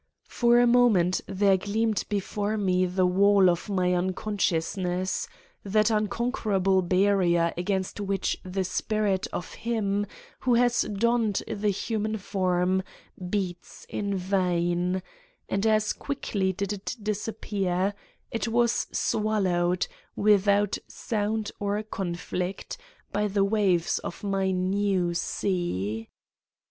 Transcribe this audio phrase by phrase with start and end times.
[0.27, 5.27] For a moment there gleamed before me the wall of my unconsciousness,
[5.63, 10.07] that unconquer able barrier against which the spirit of him
[10.39, 12.81] who has donned the human form
[13.29, 15.03] beats in vain,
[15.47, 17.93] and as quickly did it disappear:
[18.31, 22.75] it was swallowed, without sound or conflict,
[23.13, 26.09] by the waves of my new sea.